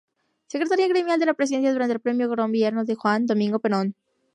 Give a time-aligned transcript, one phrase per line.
[0.53, 3.93] Secretaria gremial de la Presidencia durante el primer gobierno de Juan Domingo Perón.